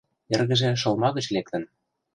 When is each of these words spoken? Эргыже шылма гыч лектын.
Эргыже 0.33 0.69
шылма 0.81 1.09
гыч 1.17 1.25
лектын. 1.35 1.63